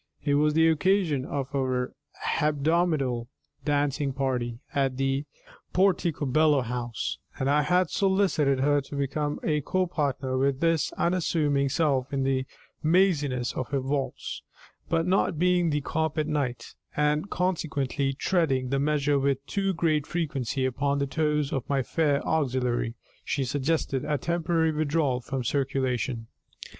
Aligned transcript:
It 0.23 0.33
was 0.33 0.55
the 0.55 0.67
occasion 0.67 1.25
of 1.25 1.53
our 1.53 1.93
hebdomadal 2.25 3.27
dancing 3.63 4.13
party 4.13 4.57
at 4.73 4.97
Porticobello 5.75 6.61
House, 6.63 7.19
and 7.37 7.47
I 7.47 7.61
had 7.61 7.91
solicited 7.91 8.61
her 8.61 8.81
to 8.81 8.95
become 8.95 9.39
a 9.43 9.61
copartner 9.61 10.39
with 10.39 10.59
this 10.59 10.91
unassuming 10.93 11.69
self 11.69 12.11
in 12.11 12.23
the 12.23 12.47
maziness 12.83 13.53
of 13.53 13.71
a 13.75 13.79
waltz; 13.79 14.41
but, 14.89 15.05
not 15.05 15.37
being 15.37 15.69
the 15.69 15.81
carpet 15.81 16.25
knight, 16.25 16.73
and 16.97 17.29
consequently 17.29 18.13
treading 18.13 18.69
the 18.69 18.79
measure 18.79 19.19
with 19.19 19.45
too 19.45 19.71
great 19.71 20.07
frequency 20.07 20.65
upon 20.65 20.97
the 20.97 21.05
toes 21.05 21.53
of 21.53 21.69
my 21.69 21.83
fair 21.83 22.25
auxiliary, 22.27 22.95
she 23.23 23.43
suggested 23.43 24.03
a 24.05 24.17
temporary 24.17 24.71
withdrawal 24.71 25.21
from 25.21 25.43
circulation. 25.43 26.25